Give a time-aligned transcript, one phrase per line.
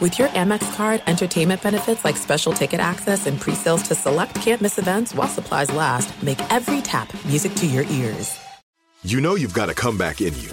[0.00, 4.78] With your Amex card, entertainment benefits like special ticket access and pre-sales to select campus
[4.78, 8.40] events while supplies last, make every tap music to your ears.
[9.04, 10.48] You know you've got a comeback in you.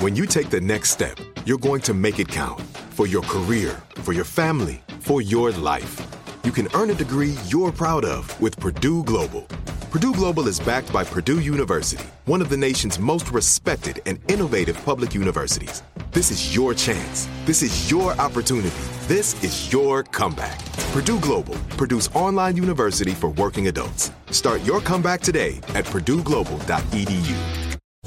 [0.00, 3.82] When you take the next step, you're going to make it count for your career,
[4.02, 5.98] for your family, for your life.
[6.44, 9.48] You can earn a degree you're proud of with Purdue Global.
[9.90, 14.76] Purdue Global is backed by Purdue University, one of the nation's most respected and innovative
[14.84, 15.82] public universities.
[16.12, 17.28] This is your chance.
[17.44, 18.82] This is your opportunity.
[19.06, 20.58] This is your comeback.
[20.90, 24.10] Purdue Global, Purdue's online university for working adults.
[24.32, 27.36] Start your comeback today at purdueglobal.edu.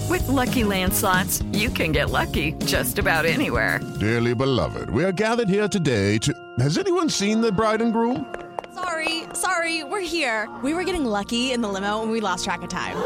[0.09, 3.79] With Lucky Land slots, you can get lucky just about anywhere.
[4.01, 6.33] Dearly beloved, we are gathered here today to.
[6.59, 8.35] Has anyone seen the bride and groom?
[8.73, 10.49] Sorry, sorry, we're here.
[10.61, 12.97] We were getting lucky in the limo and we lost track of time.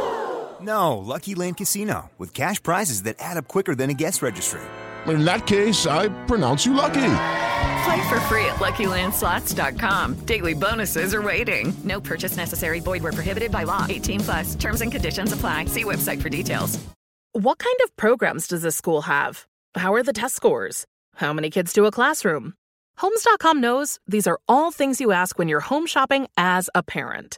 [0.59, 4.61] No, Lucky Land Casino, with cash prizes that add up quicker than a guest registry.
[5.07, 7.13] In that case, I pronounce you lucky.
[7.85, 10.15] Play for free at LuckyLandSlots.com.
[10.25, 11.73] Daily bonuses are waiting.
[11.83, 12.79] No purchase necessary.
[12.79, 13.85] Void where prohibited by law.
[13.87, 14.55] 18 plus.
[14.55, 15.65] Terms and conditions apply.
[15.65, 16.79] See website for details.
[17.33, 19.45] What kind of programs does this school have?
[19.75, 20.85] How are the test scores?
[21.15, 22.55] How many kids do a classroom?
[22.97, 27.37] Homes.com knows these are all things you ask when you're home shopping as a parent.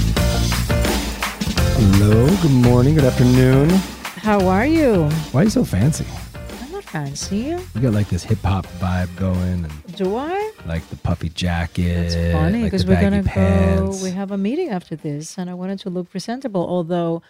[1.83, 3.67] Hello, good morning, good afternoon.
[4.21, 5.09] How are you?
[5.31, 6.05] Why are you so fancy?
[6.61, 7.57] I'm not fancy.
[7.73, 10.51] You got like this hip hop vibe going, and Do I?
[10.67, 12.13] like the puffy jacket.
[12.13, 13.97] It's funny because the we're gonna baggy go.
[14.03, 16.63] We have a meeting after this, and I wanted to look presentable.
[16.63, 17.23] Although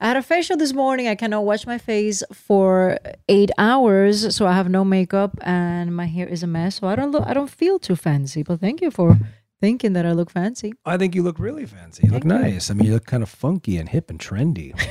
[0.00, 4.46] I had a facial this morning, I cannot wash my face for eight hours, so
[4.46, 6.76] I have no makeup and my hair is a mess.
[6.76, 7.26] So I don't look.
[7.26, 8.44] I don't feel too fancy.
[8.44, 9.18] But thank you for
[9.60, 10.74] thinking that I look fancy.
[10.84, 12.02] I think you look really fancy.
[12.06, 12.50] You look Thank you.
[12.52, 12.70] nice.
[12.70, 14.78] I mean, you look kind of funky and hip and trendy.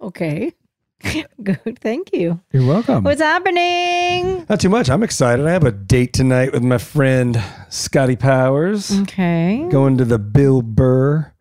[0.00, 0.52] Okay.
[1.42, 1.78] Good.
[1.80, 2.40] Thank you.
[2.52, 3.02] You're welcome.
[3.02, 4.46] What's happening?
[4.48, 4.88] Not too much.
[4.88, 5.44] I'm excited.
[5.44, 8.96] I have a date tonight with my friend Scotty Powers.
[9.00, 9.66] Okay.
[9.70, 11.32] Going to the Bill Burr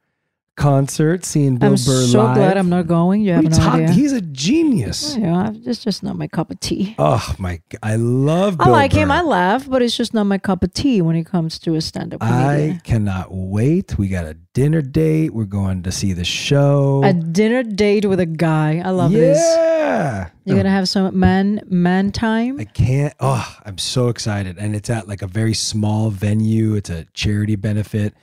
[0.58, 2.36] concert, seeing Bill I'm Burr so live.
[2.36, 3.22] glad I'm not going.
[3.22, 3.94] You have no talking- idea.
[3.96, 5.16] He's a genius.
[5.18, 6.96] Yeah, it's just not my cup of tea.
[7.00, 7.62] Oh my!
[7.82, 8.58] I love.
[8.60, 9.12] I Bill like him.
[9.12, 11.82] I laugh, but it's just not my cup of tea when it comes to a
[11.82, 13.98] stand-up I cannot wait.
[13.98, 15.34] We got a dinner date.
[15.34, 17.02] We're going to see the show.
[17.04, 18.82] A dinner date with a guy.
[18.84, 19.38] I love this.
[19.38, 20.30] yeah.
[20.46, 22.60] You're gonna have some man man time.
[22.60, 23.14] I can't.
[23.20, 26.76] Oh, I'm so excited, and it's at like a very small venue.
[26.76, 28.14] It's a charity benefit,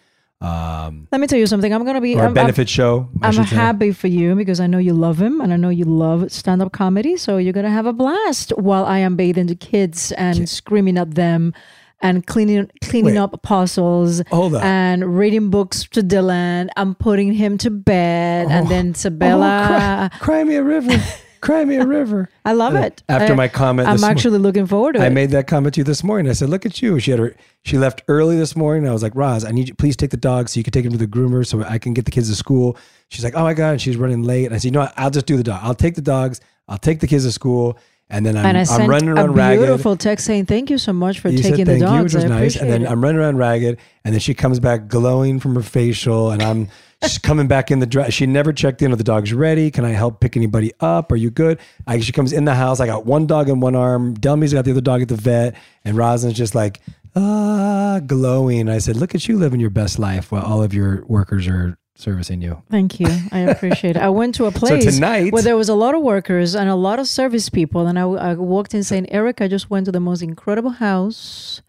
[0.40, 1.72] um, Let me tell you something.
[1.72, 2.14] I'm gonna be.
[2.14, 3.08] or a I'm, I'm- benefit show.
[3.22, 3.42] I I'm say.
[3.42, 6.72] happy for you because I know you love him and I know you love stand-up
[6.72, 7.16] comedy.
[7.16, 11.14] So you're gonna have a blast while I am bathing the kids and screaming at
[11.16, 11.54] them
[12.00, 13.18] and cleaning cleaning Wait.
[13.18, 16.68] up puzzles and reading books to Dylan.
[16.76, 19.66] I'm putting him to bed and then Oh, Sebella.
[19.66, 20.96] cry, cry me a river.
[21.40, 22.28] cry me a river.
[22.44, 23.02] I love it.
[23.08, 25.06] After I- my comment, I'm this mo- actually looking forward to I it.
[25.06, 26.28] I made that comment to you this morning.
[26.30, 27.34] I said, "Look at you." She had her.
[27.64, 28.88] She left early this morning.
[28.88, 29.74] I was like, "Roz, I need you.
[29.74, 31.94] Please take the dog so you can take him to the groomer so I can
[31.94, 32.76] get the kids to school."
[33.08, 34.46] She's like, "Oh my god!" And she's running late.
[34.46, 34.92] And I said, "You know what?
[34.96, 35.60] I'll just do the dog.
[35.62, 36.40] I'll take the dogs.
[36.68, 37.78] I'll take the kids to school,
[38.10, 40.78] and then I'm, and I I'm running around a ragged." beautiful text saying, "Thank you
[40.78, 42.04] so much for You taking said the thank you, dogs.
[42.04, 42.56] which was I nice.
[42.56, 45.62] And then it." I'm running around ragged, and then she comes back glowing from her
[45.62, 46.68] facial, and I'm
[47.02, 48.12] she's coming back in the dress.
[48.12, 48.92] She never checked in.
[48.92, 49.70] Are the dogs ready?
[49.70, 51.10] Can I help pick anybody up?
[51.12, 51.58] Are you good?
[51.86, 52.80] I, she comes in the house.
[52.80, 54.14] I got one dog in one arm.
[54.14, 55.54] Delmi's got the other dog at the vet,
[55.84, 56.80] and Roselyn's just like
[57.16, 58.68] ah glowing.
[58.68, 61.76] I said, "Look at you living your best life while all of your workers are
[61.96, 63.08] servicing you." Thank you.
[63.32, 64.02] I appreciate it.
[64.02, 66.68] I went to a place So tonight- where there was a lot of workers and
[66.68, 67.86] a lot of service people.
[67.86, 71.62] And I, I walked in saying, Eric, I just went to the most incredible house.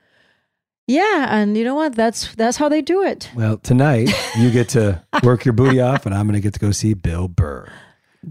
[0.87, 1.27] Yeah.
[1.29, 1.93] And you know what?
[1.95, 3.29] That's that's how they do it.
[3.35, 6.59] Well, tonight you get to work your booty off, and I'm going to get to
[6.59, 7.71] go see Bill Burr.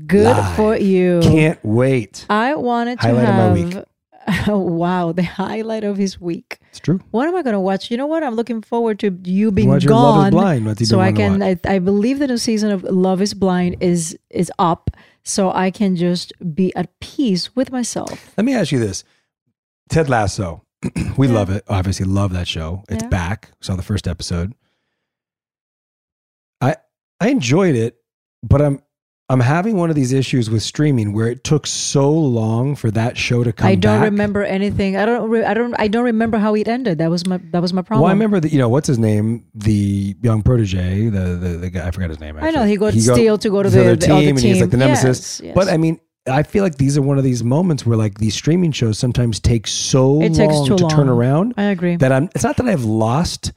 [0.06, 0.56] Good Live.
[0.56, 1.20] for you.
[1.22, 2.26] Can't wait.
[2.28, 3.86] I wanted to Highlight of my have.
[4.48, 6.58] wow, the highlight of his week.
[6.70, 7.00] It's true.
[7.10, 7.90] What am I going to watch?
[7.90, 8.22] You know what?
[8.22, 10.86] I'm looking forward to you being Watch your Love is gone, Blind.
[10.86, 11.42] So I can.
[11.42, 14.90] I, I believe the new season of Love is Blind is is up,
[15.22, 18.34] so I can just be at peace with myself.
[18.36, 19.04] Let me ask you this:
[19.88, 20.64] Ted Lasso.
[21.16, 21.64] we love it.
[21.68, 22.84] Obviously, love that show.
[22.88, 23.08] It's Yeah.
[23.08, 23.50] back.
[23.60, 24.54] Saw the first episode.
[27.20, 27.96] I enjoyed it,
[28.42, 28.80] but I'm
[29.30, 33.18] I'm having one of these issues with streaming where it took so long for that
[33.18, 33.68] show to come.
[33.68, 34.04] I don't back.
[34.04, 34.96] remember anything.
[34.96, 35.28] I don't.
[35.28, 35.74] Re- I don't.
[35.78, 36.96] I don't remember how it ended.
[36.96, 37.38] That was my.
[37.52, 38.04] That was my problem.
[38.04, 41.70] Well, I remember that you know what's his name, the young protege, the the, the
[41.70, 41.86] guy.
[41.86, 42.38] I forgot his name.
[42.38, 42.70] I know, actually.
[42.70, 44.78] he got Steele to go to the- other the team, other and he's like the
[44.78, 45.40] nemesis.
[45.40, 45.54] Yes, yes.
[45.54, 48.34] But I mean, I feel like these are one of these moments where like these
[48.34, 51.52] streaming shows sometimes take so It long to turn around.
[51.58, 51.96] I agree.
[51.96, 52.30] That I'm.
[52.34, 53.52] It's not that I've lost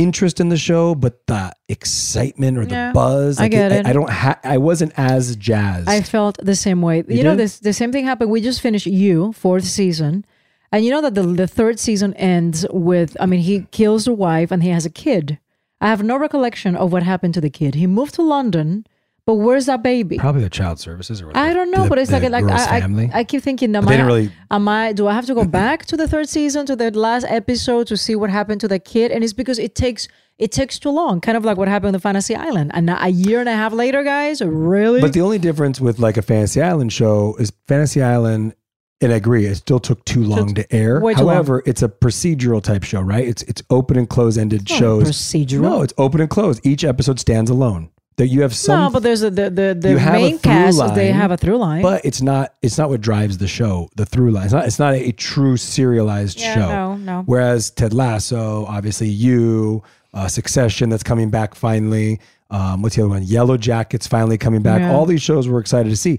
[0.00, 3.38] interest in the show, but the excitement or the Yeah, buzz.
[3.40, 3.86] I get it.
[3.86, 4.10] I, don't.
[4.10, 5.88] Ha- I wasn't as jazzed.
[5.88, 6.98] I felt the same way.
[7.08, 8.30] You, You know, this the same thing happened.
[8.30, 10.24] We just finished You fourth season,
[10.72, 13.16] and you know that the the third season ends with.
[13.20, 15.38] I mean, he kills the wife and he has a kid.
[15.80, 17.74] I have no recollection of what happened to the kid.
[17.76, 18.84] He moved to London,
[19.28, 20.16] but where's that baby?
[20.16, 21.46] Probably the child services or whatever.
[21.50, 23.10] I don't know, The- but it's like like I, family.
[23.12, 24.94] I I keep thinking, am I, really- am I?
[24.94, 27.96] Do I have to go back to the third season to the last episode to
[27.98, 29.12] see what happened to the kid?
[29.12, 30.08] And it's because it takes
[30.38, 32.70] it takes too long, kind of like what happened with the Fantasy Island.
[32.72, 35.02] And a year and a half later, guys, really?
[35.02, 38.54] But the only difference with like a Fantasy Island show is Fantasy Island,
[39.02, 41.00] and I agree, it still took too long to air.
[41.00, 41.14] too long.
[41.16, 43.28] However, it's a procedural type show, right?
[43.28, 45.04] It's it's open and close ended shows.
[45.04, 45.60] procedural.
[45.60, 46.64] No, it's open and closed.
[46.64, 47.90] Each episode stands alone.
[48.18, 50.94] That you have some, no, but there's a, the the, the a main cast.
[50.96, 51.82] They have a through line.
[51.82, 53.88] but it's not it's not what drives the show.
[53.96, 54.44] The through line.
[54.44, 56.68] It's not it's not a, true serialized Yeah, show.
[56.68, 57.22] no, no.
[57.26, 59.82] Whereas Ted Lasso, obviously, you,
[60.14, 62.20] uh, Succession, that's coming back finally.
[62.50, 63.22] Um, what's the other one?
[63.22, 64.80] Yellow Jackets finally coming back.
[64.80, 64.92] Yeah.
[64.92, 66.18] All these shows we're excited to see.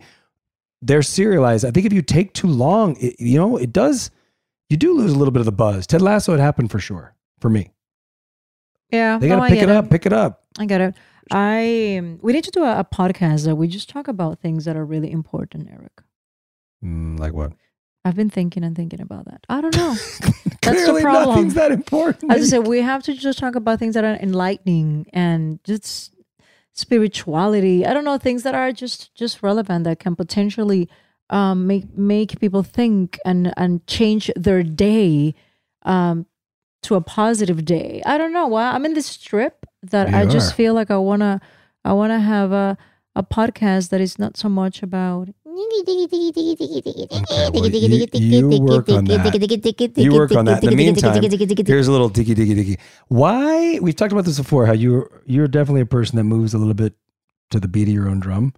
[0.82, 1.66] They're serialized.
[1.66, 4.10] I think if you take too long, it, you know, it does.
[4.70, 5.86] You do lose a little bit of the buzz.
[5.86, 7.72] Ted Lasso, it happened for sure for me.
[8.90, 9.90] yeah, They got to I pick it up.
[9.90, 10.44] Pick it up.
[10.58, 10.96] I get it.
[11.32, 14.76] I we need to do a, a podcast that we just talk about things that
[14.76, 16.02] are really important, Eric.
[16.84, 17.54] Mm, like what?
[18.06, 19.46] I've been thinking and thinking about that.
[19.50, 19.96] I don't know.
[20.62, 21.36] That's the problem.
[21.36, 22.32] nothing's that important.
[22.32, 26.14] As I said, we have to just talk about things that are enlightening and just
[26.74, 27.86] spirituality.
[27.86, 30.90] I don't know things that are just just relevant that can potentially
[31.30, 35.36] um, make make people think and and change their day
[35.84, 36.26] um,
[36.84, 38.02] to a positive day.
[38.06, 38.48] I don't know.
[38.48, 40.56] Well, I'm in this trip that You I just are.
[40.56, 41.42] feel like I wanna
[41.86, 42.78] I wanna have a
[43.16, 49.34] a podcast that is not so much about Okay, well, you, you work on that.
[49.98, 50.64] You work on that.
[50.64, 51.22] In the meantime,
[51.66, 52.78] here's a little dicky dicky dicky.
[53.08, 53.80] Why?
[53.82, 54.66] We've talked about this before.
[54.66, 56.94] How you you're definitely a person that moves a little bit
[57.52, 58.54] to the beat of your own drum.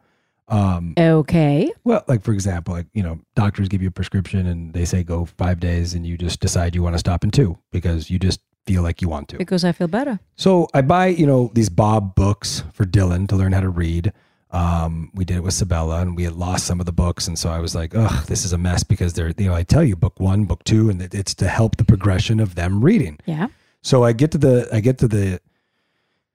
[0.47, 1.71] Um, okay.
[1.85, 5.03] well, like for example, like you know, doctors give you a prescription and they say
[5.03, 8.19] go five days, and you just decide you want to stop in two because you
[8.19, 9.37] just feel like you want to.
[9.37, 10.19] Because I feel better.
[10.35, 14.13] So I buy, you know, these Bob books for Dylan to learn how to read.
[14.51, 17.27] Um, we did it with Sebella and we had lost some of the books.
[17.27, 19.63] And so I was like, ugh, this is a mess because they're, you know, I
[19.63, 23.17] tell you book one, book two, and it's to help the progression of them reading.
[23.25, 23.47] Yeah.
[23.81, 25.39] So I get to the, I get to the,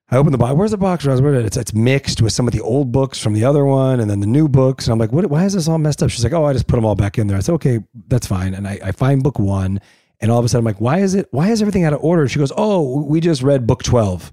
[0.08, 0.54] I open the box.
[0.54, 1.04] Where's the box?
[1.04, 1.20] Roz?
[1.20, 4.08] Where it's it's mixed with some of the old books from the other one, and
[4.08, 4.86] then the new books.
[4.86, 5.26] And I'm like, what?
[5.26, 6.10] Why is this all messed up?
[6.10, 7.36] She's like, oh, I just put them all back in there.
[7.36, 8.54] I said, okay, that's fine.
[8.54, 9.80] And I, I find book one,
[10.20, 11.28] and all of a sudden I'm like, why is it?
[11.30, 12.26] Why is everything out of order?
[12.28, 14.32] She goes, oh, we just read book twelve.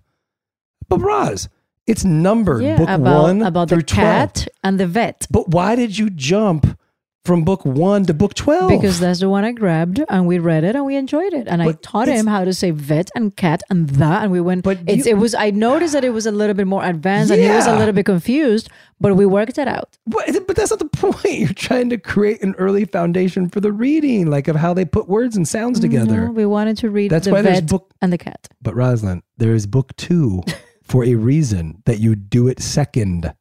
[0.90, 1.50] But Roz,
[1.88, 2.78] it's numbered Yeah.
[2.78, 4.48] book about one about through the cat 12.
[4.64, 5.28] and the vet.
[5.32, 6.78] But why did you jump
[7.26, 8.70] from book one to book twelve?
[8.70, 11.48] Because that's the one I grabbed and we read it and we enjoyed it.
[11.48, 14.24] And I taught him how to say vet and cat and that.
[14.24, 16.54] And we went, But it's, you- it was, I noticed that it was a little
[16.54, 19.98] bit more advanced and he was a little bit confused, but we worked it out.
[20.06, 21.24] But, but that's not the point.
[21.40, 25.08] You're trying to create an early foundation for the reading, like of how they put
[25.08, 26.26] words and sounds together.
[26.26, 28.50] No, we wanted to read That's the why there's book- and the cat.
[28.62, 30.44] But Roselyn, there is book two
[30.84, 33.34] for a reason that you do it second.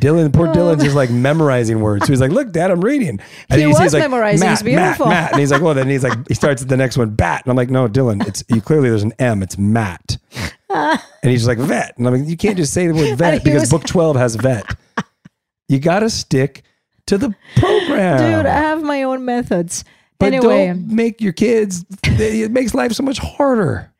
[0.00, 0.52] Dylan, poor oh.
[0.52, 2.06] Dylan's just like memorizing words.
[2.06, 3.20] So he's like, "Look, Dad, I'm reading."
[3.52, 4.46] He you was he's like, memorizing.
[4.46, 5.06] Matt, It's beautiful.
[5.06, 5.32] Matt, Matt.
[5.32, 7.50] And he's like, "Well," then he's like, he starts at the next one, bat, and
[7.50, 9.42] I'm like, "No, Dylan, it's you, clearly there's an M.
[9.42, 10.18] It's Matt."
[10.70, 13.62] and he's like, "Vet," and I'm like, "You can't just say the word vet because
[13.62, 14.64] was- book twelve has vet.
[15.68, 16.62] You got to stick
[17.06, 19.84] to the program, Dude, I have my own methods.
[20.18, 21.84] But anyway, don't make your kids.
[22.04, 23.92] It makes life so much harder.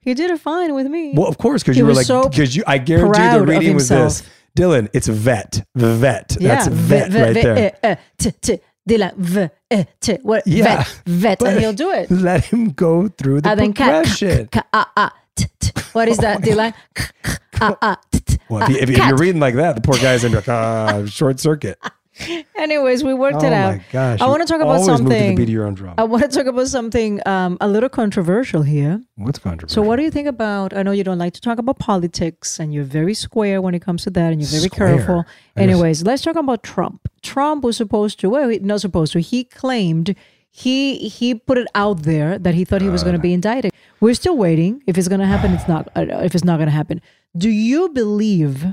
[0.00, 1.12] he did it fine with me.
[1.16, 3.88] Well, of course, because you were like, so because you, I guarantee the reading was
[3.88, 4.22] this.
[4.56, 6.28] Dylan, it's vet, vet.
[6.40, 7.56] That's yeah, vet, right there.
[7.58, 8.58] eh, eh, t, t,
[8.88, 12.10] Dylan, v, eh, t, what, Yeah, vet, vet, and he'll do it.
[12.10, 14.48] Let him go through the And then progression.
[14.48, 15.72] t, t.
[15.92, 16.72] What is that, Dylan?
[16.94, 17.74] K, k,
[18.10, 18.38] t, t.
[18.48, 21.38] Well, if, if, you, are reading like that, the poor guy's in like, ah, short
[21.38, 21.78] circuit.
[22.56, 23.80] Anyways, we worked oh it out.
[23.92, 24.20] gosh!
[24.20, 25.34] I want to talk about always Move to the something.
[25.36, 25.94] beat of your own drum.
[25.98, 29.02] I want to talk about something um, a little controversial here.
[29.16, 29.82] What's controversial?
[29.82, 30.74] So, what do you think about?
[30.76, 33.82] I know you don't like to talk about politics, and you're very square when it
[33.82, 34.96] comes to that, and you're very Square?
[34.96, 35.22] careful.
[35.22, 37.08] Just- Anyways, let's talk about Trump.
[37.22, 39.20] Trump was supposed to, well, not supposed to.
[39.20, 40.14] He claimed
[40.50, 43.72] he he put it out there that he thought he was going to be indicted.
[44.00, 44.82] We're still waiting.
[44.86, 45.88] If it's going to happen, it's not.
[45.94, 47.02] Uh, if it's not going to happen,
[47.36, 48.64] do you believe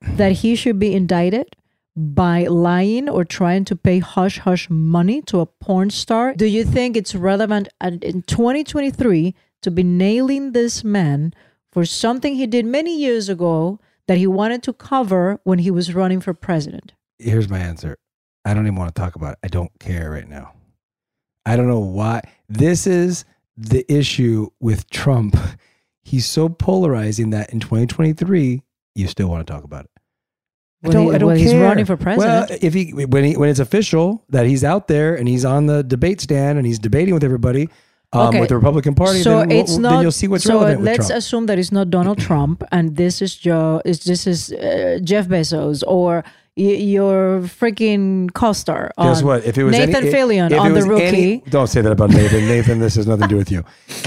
[0.00, 1.54] that he should be indicted?
[1.96, 6.34] By lying or trying to pay hush hush money to a porn star?
[6.34, 11.32] Do you think it's relevant in 2023 to be nailing this man
[11.72, 15.94] for something he did many years ago that he wanted to cover when he was
[15.94, 16.92] running for president?
[17.18, 17.96] Here's my answer.
[18.44, 19.38] I don't even want to talk about it.
[19.42, 20.52] I don't care right now.
[21.46, 22.20] I don't know why.
[22.48, 23.24] This is
[23.56, 25.36] the issue with Trump.
[26.02, 28.62] He's so polarizing that in 2023,
[28.94, 29.90] you still want to talk about it.
[30.84, 31.38] I Well, don't, he- I don't care.
[31.38, 32.50] he's running for president.
[32.50, 35.66] Well, if he when he when it's official that he's out there and he's on
[35.66, 37.68] the debate stand and he's debating with everybody
[38.12, 38.40] um, Okay.
[38.40, 39.90] with the Republican Party, so then, we'll- it's not.
[39.90, 41.18] then you'll see what's so relevant with let's Trump.
[41.18, 43.80] assume that it's not Donald Trump, and this is Joe.
[43.84, 48.90] Is this is uh, Jeff Bezos or y- your freaking co-star?
[48.98, 49.44] Guess what?
[49.44, 52.10] If it was Nathan any, Fillion if on the rookie, any- don't say that about
[52.10, 52.46] Nathan.
[52.48, 53.62] Nathan, this has nothing to do with you.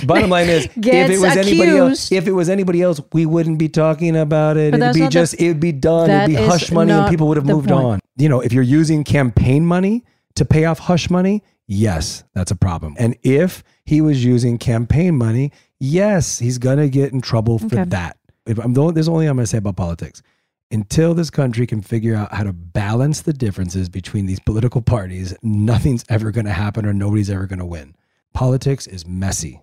[0.05, 0.75] Bottom line is, if
[1.09, 4.71] it was anybody else, if it was anybody else, we wouldn't be talking about it.
[4.71, 6.09] But It'd be not the- just, it'd be done.
[6.09, 7.85] It'd be hush money, and people would have moved point.
[7.85, 7.99] on.
[8.17, 10.03] You know, if you're using campaign money
[10.35, 12.95] to pay off hush money, yes, that's a problem.
[12.97, 17.83] And if he was using campaign money, yes, he's gonna get in trouble for Okay.
[17.85, 18.17] that.
[18.45, 20.23] If I'm the only, there's only I'm gonna say about politics
[20.71, 25.35] until this country can figure out how to balance the differences between these political parties,
[25.41, 27.95] nothing's ever going to happen or nobody's ever going to win.
[28.33, 29.61] Politics is messy.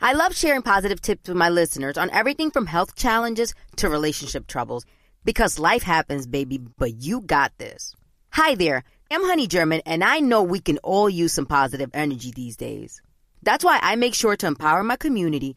[0.00, 4.46] I love sharing positive tips with my listeners on everything from health challenges to relationship
[4.46, 4.84] troubles
[5.24, 7.94] because life happens, baby, but you got this.
[8.30, 12.32] Hi there, I'm Honey German, and I know we can all use some positive energy
[12.34, 13.00] these days.
[13.42, 15.56] That's why I make sure to empower my community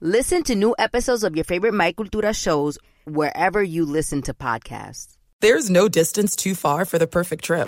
[0.00, 5.16] Listen to new episodes of your favorite My Cultura shows wherever you listen to podcasts.
[5.40, 7.66] There's no distance too far for the perfect trip.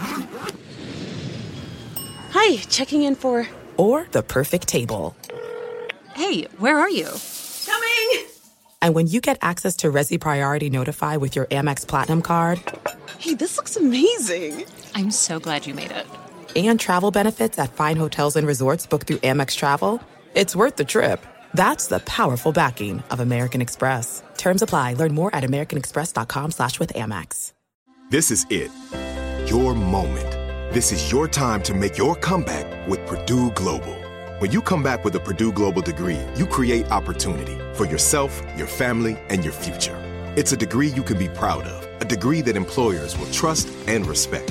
[2.33, 3.47] Hi, checking in for.
[3.79, 5.17] Or the perfect table.
[6.15, 7.09] Hey, where are you?
[7.65, 8.27] Coming!
[8.83, 12.61] And when you get access to Resy Priority Notify with your Amex Platinum card
[13.19, 14.65] Hey, this looks amazing.
[14.95, 16.07] I'm so glad you made it.
[16.55, 20.01] and travel benefits at fine hotels and resorts booked through Amex Travel,
[20.35, 21.25] it's worth the trip.
[21.55, 24.23] That's the powerful backing of American Express.
[24.37, 24.95] Terms apply.
[24.95, 27.53] Learn more at americanexpress.com slash with Amex.
[28.11, 28.71] This is it.
[29.51, 30.31] Your moment.
[30.73, 33.95] This is your time to make your comeback with Purdue Global.
[34.39, 38.67] When you come back with a Purdue Global degree, you create opportunity for yourself, your
[38.67, 39.97] family, and your future.
[40.37, 44.07] It's a degree you can be proud of, a degree that employers will trust and
[44.07, 44.51] respect.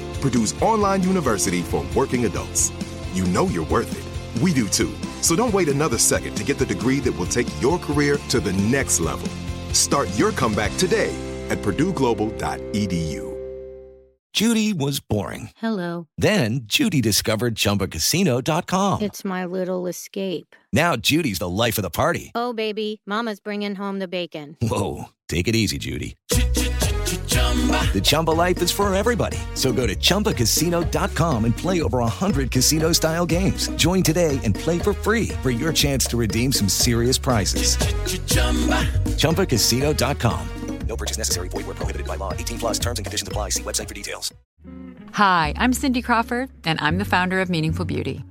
[0.21, 2.71] Purdue's online university for working adults.
[3.13, 4.41] You know you're worth it.
[4.41, 4.93] We do too.
[5.21, 8.39] So don't wait another second to get the degree that will take your career to
[8.39, 9.27] the next level.
[9.73, 11.13] Start your comeback today
[11.49, 13.31] at purdueglobal.edu.
[14.33, 15.49] Judy was boring.
[15.57, 16.07] Hello.
[16.17, 19.01] Then Judy discovered ChumbaCasino.com.
[19.01, 20.55] It's my little escape.
[20.71, 22.31] Now Judy's the life of the party.
[22.33, 24.55] Oh, baby, Mama's bringing home the bacon.
[24.61, 26.15] Whoa, take it easy, Judy.
[27.51, 29.37] The Chumba life is for everybody.
[29.55, 33.67] So go to ChumbaCasino.com and play over 100 casino style games.
[33.75, 37.75] Join today and play for free for your chance to redeem some serious prizes.
[39.17, 40.47] ChumbaCasino.com.
[40.87, 41.49] No purchase necessary.
[41.49, 42.33] Void where prohibited by law.
[42.33, 43.49] 18 plus terms and conditions apply.
[43.49, 44.33] See website for details.
[45.13, 48.23] Hi, I'm Cindy Crawford, and I'm the founder of Meaningful Beauty.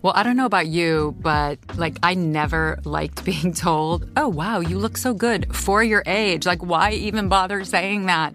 [0.00, 4.60] Well, I don't know about you, but like I never liked being told, "Oh, wow,
[4.60, 8.34] you look so good for your age." Like why even bother saying that?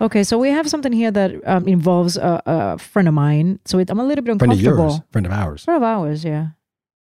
[0.00, 3.58] Okay, so we have something here that um, involves a, a friend of mine.
[3.66, 4.90] So it, I'm a little bit Friend of uncomfortable.
[4.94, 5.64] yours, friend of ours.
[5.64, 6.48] Friend of ours, yeah.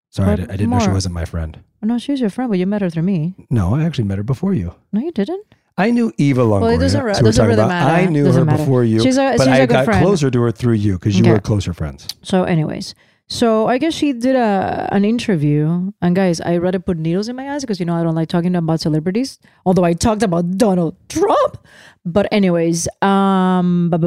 [0.09, 1.63] Sorry, I, But di- I didn't know she wasn't my friend.
[1.81, 3.33] No, she's your friend, but you met her through me.
[3.49, 4.75] No, I actually met her before you.
[4.91, 5.45] No, you didn't.
[5.77, 6.61] I knew Eva Longoria.
[6.61, 7.69] Well, it doesn't re- doesn't really about.
[7.69, 7.91] matter.
[7.95, 8.57] I knew Doesn't her matter.
[8.57, 10.03] before you, She's a- but she's I got friend.
[10.05, 11.31] closer to her through you because you Okay.
[11.31, 12.07] were closer friends.
[12.23, 12.93] So, anyways,
[13.31, 15.93] so I guess she did a an interview.
[16.01, 18.27] And guys, I rather put needles in my eyes because you know I don't like
[18.27, 19.39] talking about celebrities.
[19.65, 21.57] Although I talked about Donald Trump.
[22.03, 24.01] But anyways, um but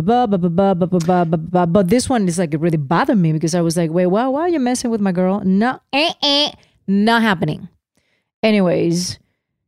[1.89, 4.43] this one is like it really bothered me because I was like, wait, why why
[4.43, 5.41] are you messing with my girl?
[5.41, 6.53] No, eh, eh,
[6.87, 7.69] not happening.
[8.43, 9.19] Anyways,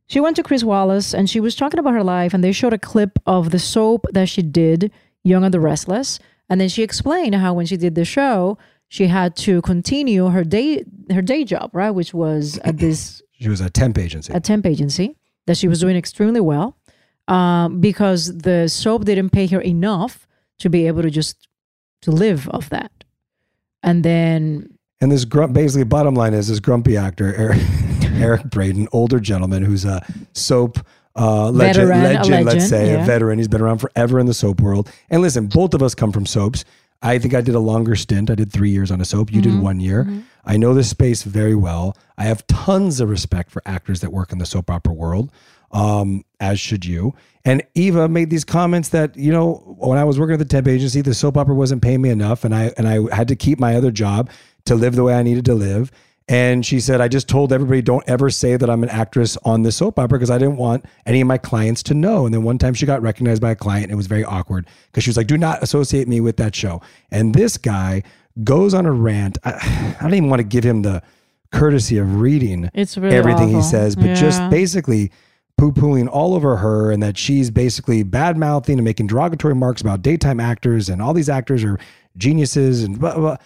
[0.05, 2.73] she went to Chris Wallace and she was talking about her life and they showed
[2.73, 4.91] a clip of the soap that she did,
[5.23, 6.19] Young and the Restless.
[6.47, 8.57] And then she explained how when she did the show,
[8.89, 11.91] she had to continue her day her day job, right?
[11.91, 14.33] Which was at this She was a temp agency.
[14.33, 16.77] a temp agency that she was doing extremely well,
[17.27, 20.27] um, because the soap didn't pay her enough
[20.59, 21.47] to be able to just
[22.01, 22.91] to live off that.
[23.83, 27.61] And then And this grump, basically, bottom line is this grumpy actor, Eric,
[28.15, 30.79] Eric Braeden, older gentleman who's a soap
[31.15, 33.01] uh, legend, Veteran, a legend, let's say, yeah.
[33.01, 33.39] a veteran.
[33.39, 34.89] He's been around forever in the soap world.
[35.09, 36.63] And listen, both of us come from soaps.
[37.01, 38.29] I think I did a longer stint.
[38.29, 39.31] I did three years on a soap.
[39.31, 39.51] You Mm-hmm.
[39.57, 40.07] did one year.
[40.45, 41.95] I know this space very well.
[42.17, 45.31] I have tons of respect for actors that work in the soap opera world,
[45.71, 47.13] um, as should you.
[47.45, 50.67] And Eva made these comments that you know when I was working at the temp
[50.67, 53.59] agency, the soap opera wasn't paying me enough, and I and I had to keep
[53.59, 54.29] my other job
[54.65, 55.91] to live the way I needed to live.
[56.29, 59.63] And she said, I just told everybody, don't ever say that I'm an actress on
[59.63, 62.25] this soap opera because I didn't want any of my clients to know.
[62.25, 64.67] And then one time she got recognized by a client and it was very awkward
[64.87, 66.81] because she was like, do not associate me with that show.
[67.11, 68.03] And this guy
[68.43, 69.37] goes on a rant.
[69.45, 71.01] I, I don't even want to give him the
[71.53, 75.11] courtesy of reading really everything he says, but just basically
[75.57, 79.79] poo pooing all over her and that she's basically bad mouthing and making derogatory remarks
[79.81, 81.79] about daytime actors and all these actors are
[82.17, 83.37] geniuses and blah, blah, blah.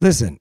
[0.00, 0.38] Listen,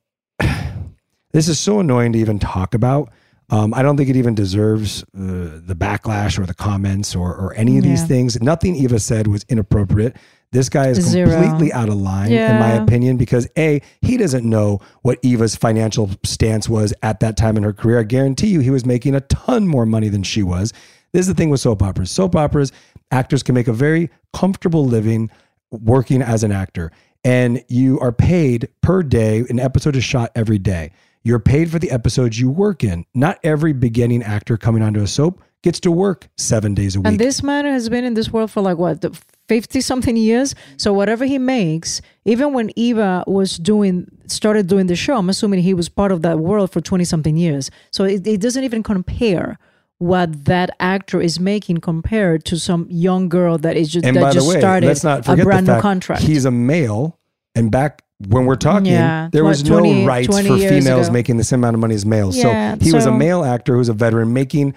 [1.31, 3.11] this is so annoying to even talk about.
[3.51, 7.53] Um, I don't think it even deserves uh, the backlash or the comments or, or
[7.55, 8.39] any of these things.
[8.41, 10.15] Nothing Eva said was inappropriate.
[10.51, 11.29] This guy is Zero.
[11.29, 16.11] completely out of line, in my opinion, because A, he doesn't know what Eva's financial
[16.23, 17.99] stance was at that time in her career.
[17.99, 20.73] I guarantee you he was making a ton more money than she was.
[21.11, 22.11] This is the thing with soap operas.
[22.11, 22.71] Soap operas,
[23.11, 25.29] actors can make a very comfortable living
[25.71, 26.91] working as an actor.
[27.23, 29.43] And you are paid per day.
[29.49, 30.91] An episode is shot every day.
[31.23, 33.05] You're paid for the episodes you work in.
[33.13, 37.07] Not every beginning actor coming onto a soap gets to work seven days a week.
[37.07, 39.03] And this man has been in this world for like what,
[39.47, 40.55] fifty something years.
[40.77, 45.61] So whatever he makes, even when Eva was doing, started doing the show, I'm assuming
[45.61, 47.69] he was part of that world for twenty something years.
[47.91, 49.59] So it, it doesn't even compare
[49.97, 54.21] what that actor is making compared to some young girl that is just and that
[54.21, 56.21] by the just way, started let's not a brand the new contract.
[56.21, 57.19] he's a male,
[57.53, 61.13] and back when we're talking, Yeah, there was 20 no rights for females ago.
[61.13, 62.35] making the same amount of money as males.
[62.37, 64.73] Yeah, so he was a male actor who's a veteran making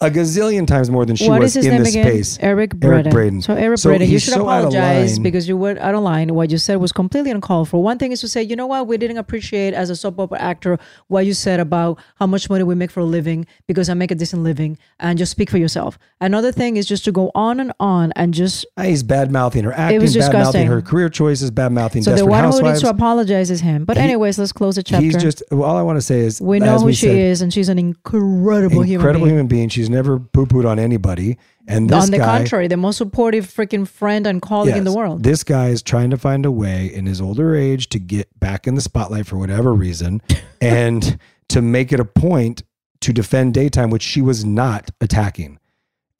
[0.00, 2.06] a gazillion times more than she What was is his in name this again?
[2.06, 2.38] space.
[2.40, 3.10] Eric Braeden.
[3.12, 3.42] Braeden.
[3.42, 6.34] So Eric Braeden, you should so apologize because you were out of line.
[6.34, 7.82] What you said was completely uncalled for.
[7.82, 10.40] One thing is to say, you know what, we didn't appreciate as a soap opera
[10.40, 10.78] actor
[11.08, 14.10] what you said about how much money we make for a living because I make
[14.10, 15.98] a decent living, and just speak for yourself.
[16.20, 18.66] Another thing is just to go on and on and just.
[18.76, 22.26] Ah, He's bad mouthing her acting, bad mouthing her career choices, bad mouthing So the
[22.26, 23.84] one who needs to apologize is him.
[23.84, 25.04] But He- anyways, let's close the chapter.
[25.04, 27.42] He's just all I want to say is we know as who she said, is,
[27.42, 29.34] and she's an incredible, human incredible being.
[29.36, 29.68] human being.
[29.68, 31.38] She's never poo pooed on anybody.
[31.66, 34.92] And this on the guy, contrary, the most supportive freaking friend and colleague in the
[34.92, 35.22] world.
[35.22, 38.66] This guy is trying to find a way in his older age to get back
[38.66, 40.20] in the spotlight for whatever reason
[40.60, 41.18] and
[41.48, 42.62] to make it a point
[43.00, 45.58] to defend daytime, which she was not attacking.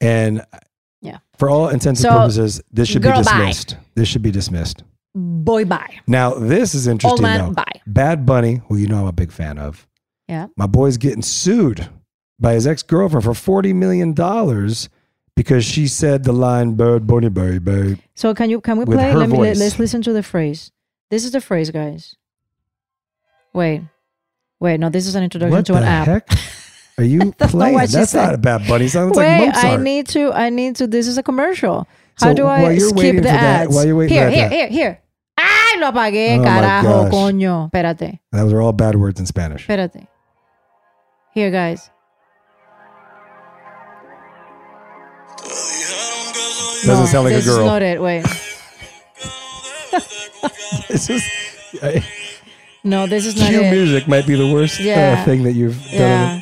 [0.01, 0.43] And
[1.01, 1.19] Yeah.
[1.37, 3.45] for all intents and So, purposes, this should be girl, bye.
[3.51, 3.77] dismissed.
[3.95, 4.83] This should be dismissed.
[5.13, 5.99] Boy, bye.
[6.07, 7.51] Now, this is interesting man, though.
[7.53, 7.81] bye.
[7.87, 9.87] Bad Bunny, who you know I'm a big fan of.
[10.27, 10.47] Yeah.
[10.57, 11.87] My boy's getting sued
[12.39, 13.31] by his ex-girlfriend for
[13.63, 14.13] $40 million
[15.35, 19.13] because she said the line "Bird Bunny Bird Bird." So can you can we play?
[19.13, 20.71] Let me let, us listen to the phrase.
[21.09, 22.15] This is the phrase, guys.
[23.53, 23.81] Wait,
[24.59, 24.79] wait.
[24.79, 26.07] No, this is an introduction What to an app.
[26.07, 26.29] heck?
[26.97, 27.73] Are you That's not playing?
[27.75, 28.25] what That's said.
[28.25, 29.09] not a Bad Bunny song.
[29.09, 29.79] It's Wait, like Mozart.
[29.79, 30.31] I need to.
[30.31, 30.87] I need to.
[30.87, 31.87] This is a commercial.
[32.19, 33.75] How So do I skip the for that- ads?
[33.75, 34.99] while you're waiting here, here, that- here, here.
[35.37, 37.69] Ay, lo apagué, Oh carajo, coño.
[37.69, 39.67] Espérate, Those are all bad words in Spanish.
[39.67, 40.07] espérate.
[41.33, 41.89] Here, guys.
[46.85, 47.59] Doesn't sound like a this girl.
[47.61, 48.01] is not it.
[48.01, 48.25] Wait.
[50.89, 51.23] This is
[51.81, 52.05] I-
[52.83, 53.71] No, this is not cue it.
[53.71, 55.17] music might be the worst Yeah.
[55.19, 55.91] uh, thing that you've done.
[55.91, 56.41] Yeah.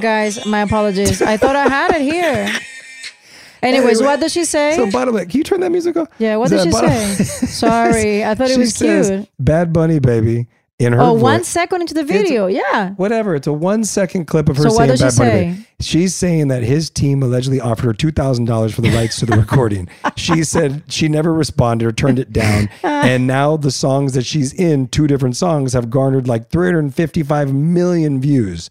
[0.00, 1.20] Guys, my apologies.
[1.20, 2.48] I thought I had it here.
[3.62, 4.74] Anyways, Anyway, what does she say?
[4.76, 6.08] So bottom line, can you turn that music off?
[6.18, 7.24] yeah, what Is did she bottom- say?
[7.46, 9.28] Sorry, I thought it was says, cute.
[9.38, 10.46] Bad Bunny, baby,
[10.84, 11.22] in her Oh, voice.
[11.22, 12.46] one second into the video.
[12.46, 12.90] yeah.
[12.94, 13.34] Whatever.
[13.34, 15.56] It's a one second clip of her So what saying does she say?
[15.80, 19.26] She's saying that his team allegedly offered her two thousand dollars for the rights to
[19.26, 19.88] the recording.
[20.16, 24.52] she said she never responded or turned it down, and now the songs that she's
[24.52, 28.70] in, two different songs, have garnered like three hundred and fifty-five million views.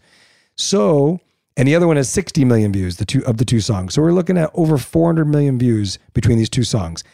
[0.56, 1.20] So,
[1.56, 2.96] and the other one has sixty million views.
[2.96, 3.94] The two of the two songs.
[3.94, 7.04] So we're looking at over four hundred million views between these two songs.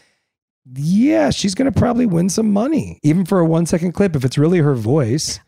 [0.74, 4.59] Yeah, she's gonna probably win some money, even for a one-second clip if it's really
[4.59, 5.40] her voice.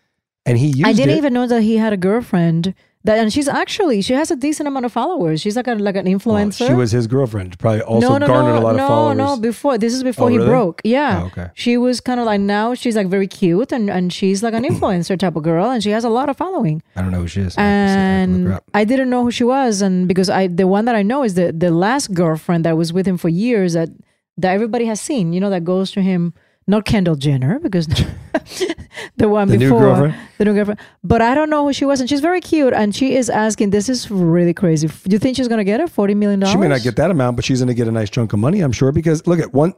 [0.46, 1.18] And he used I didn't it.
[1.18, 2.74] even know that he had a girlfriend.
[3.04, 5.40] That and she's actually she has a decent amount of followers.
[5.40, 6.66] She's like a like an influencer.
[6.66, 7.58] She was his girlfriend.
[7.58, 9.16] Probably also no, no, garnered no, a lot no, of followers.
[9.16, 10.48] No, no, before this is before Oh, he really?
[10.50, 10.82] broke.
[10.84, 11.22] Yeah.
[11.22, 11.48] Oh, okay.
[11.54, 14.64] She was kind of like now she's like very cute and and she's like an
[14.64, 16.82] influencer type of girl and she has a lot of following.
[16.94, 17.54] I don't know who she is.
[17.54, 18.60] To see- I have to look her And.
[18.74, 21.34] I didn't know who she was, and because I the one that I know is
[21.34, 23.88] the the last girlfriend that was with him for years that
[24.38, 25.32] that everybody has seen.
[25.32, 26.34] You know that goes to him.
[26.66, 27.86] Not Kendall Jenner because
[29.16, 30.14] the one The before girlfriend?
[30.38, 30.78] the new girlfriend.
[31.02, 32.72] But I don't know who she was, and she's very cute.
[32.72, 33.70] And she is asking.
[33.70, 34.86] This is really crazy.
[34.86, 35.90] Do you think she's gonna get it?
[35.90, 36.52] Forty million dollars?
[36.52, 38.38] She may not get that amount, but she's going to get a nice chunk of
[38.38, 38.92] money, I'm sure.
[38.92, 39.74] Because look at one,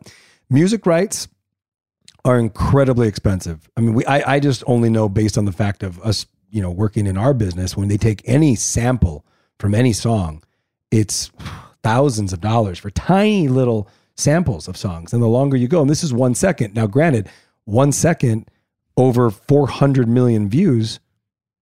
[0.51, 1.29] music rights
[2.25, 3.71] are incredibly expensive.
[3.77, 6.61] I mean, we I, I just only know based on the fact of us, you
[6.61, 9.25] know, working in our business when they take any sample
[9.59, 10.43] from any song,
[10.91, 11.31] it's
[11.83, 15.13] thousands of dollars for tiny little samples of songs.
[15.13, 16.75] And the longer you go, and this is one second.
[16.75, 17.29] Now, granted,
[17.65, 18.49] one second
[18.97, 21.01] over 400 million views,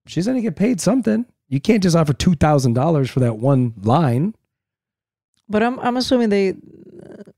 [0.07, 1.27] she's going to get paid something.
[1.49, 4.35] You can't just offer $2,000 for that one line
[5.49, 6.55] But I'm I'm assuming they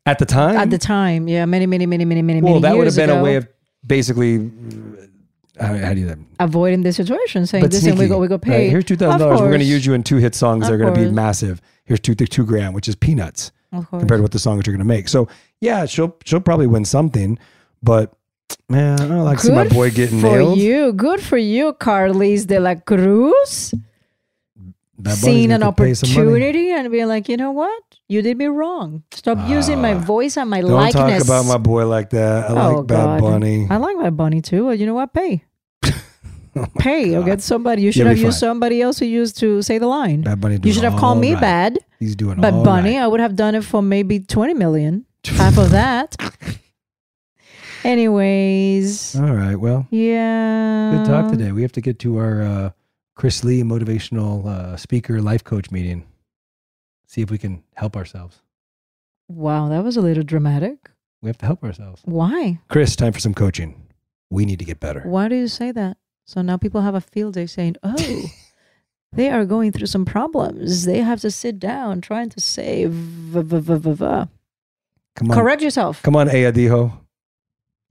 [0.04, 0.56] at the time.
[0.56, 3.08] at the time, yeah, many many many many many well, many that would have been
[3.10, 3.48] a way of
[3.86, 4.50] basically,
[5.58, 6.18] uh, how, how do you that?
[6.40, 8.68] avoiding the situation, saying But listen, we go we go Right, pay.
[8.68, 9.40] here's two thousand dollars.
[9.40, 10.68] We're going to use you in two hit songs.
[10.68, 11.60] They're going to be massive.
[11.84, 13.50] Here's two two grand, which is peanuts.
[13.72, 15.08] Compared to what the songs you're going to make.
[15.08, 15.28] So
[15.60, 17.38] yeah, she'll she'll probably win something,
[17.82, 18.12] but
[18.68, 20.58] man, I don't like to see my boy getting for nailed.
[20.58, 20.92] you.
[20.92, 23.74] Good for you, Carliz de la Cruz.
[24.98, 26.28] Bad Seeing an gonna pay some money.
[26.28, 27.82] opportunity and being like, you know what?
[28.08, 29.02] You did me wrong.
[29.10, 29.48] Stop ah.
[29.48, 30.60] using my voice and my.
[30.60, 31.26] Don't likeness.
[31.26, 32.44] talk about my boy like that.
[32.44, 33.20] I oh, like Oh, Bad God.
[33.20, 33.66] Bunny.
[33.68, 34.66] I like my bunny too.
[34.66, 35.12] Well, you know what?
[35.12, 35.44] Pay.
[36.54, 37.80] Oh pay or get somebody.
[37.80, 40.20] You should have used somebody else who used to say the line.
[40.20, 41.40] Bad Bunny You should have called me right.
[41.40, 41.78] bad.
[42.02, 43.04] He's doing But Bunny, right.
[43.04, 45.06] I would have done it for maybe 20 million.
[45.24, 46.16] Half of that.
[47.84, 49.14] Anyways.
[49.14, 49.54] All right.
[49.54, 50.96] Well, Yeah.
[50.96, 51.52] good talk today.
[51.52, 52.70] We have to get to our uh,
[53.14, 56.04] Chris Lee motivational uh, speaker life coach meeting.
[57.06, 58.42] See if we can help ourselves.
[59.28, 60.90] Wow, that was a little dramatic.
[61.20, 62.02] We have to help ourselves.
[62.04, 62.58] Why?
[62.68, 63.80] Chris, time for some coaching.
[64.28, 65.02] We need to get better.
[65.02, 65.98] Why do you say that?
[66.24, 67.94] So now people have a field day saying, oh,
[69.12, 70.84] they are going through some problems.
[70.84, 72.90] They have to sit down trying to save.
[72.92, 74.04] v- v- v- v- v."
[75.16, 75.36] Come on.
[75.36, 76.02] Correct yourself.
[76.02, 76.92] Come on, Ayadijo.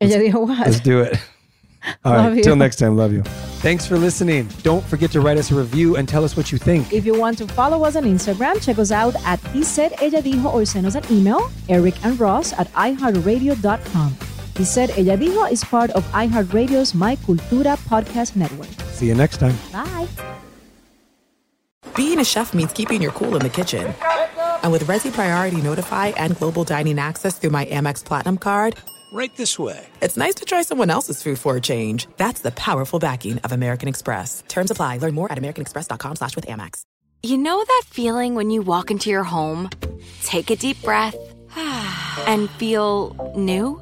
[0.02, 0.60] Ella dijo, what?
[0.68, 1.18] Let's do it.
[2.04, 2.44] All you.
[2.44, 2.96] Till next time.
[2.98, 3.22] Love you.
[3.62, 4.48] Thanks for listening.
[4.64, 6.92] Don't forget to write us a review and tell us what you think.
[6.92, 10.22] If you want to follow us on Instagram, check us out at He Said Ella
[10.22, 14.16] Dijo or send us an email, Eric and Ross at iHeartRadio.com.
[14.58, 18.70] He Said Ella Dijo is part of iHeartRadio's My Cultura podcast network.
[18.92, 19.56] See you next time.
[19.72, 20.41] Bye.
[21.96, 23.94] Being a chef means keeping your cool in the kitchen.
[24.64, 28.78] And with Resy Priority Notify and Global Dining Access through my Amex Platinum card,
[29.14, 29.86] Right this way.
[30.02, 32.08] it's nice to try someone else's food for a change.
[32.16, 34.42] That's the powerful backing of American Express.
[34.48, 34.98] Terms apply.
[34.98, 36.84] Learn more at americanexpress.com slash with Amex.
[37.22, 39.70] You know that feeling when you walk into your home,
[40.24, 41.16] take a deep breath,
[42.26, 43.82] and feel new?